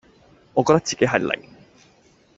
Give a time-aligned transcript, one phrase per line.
[0.55, 1.47] 我覺得自己係零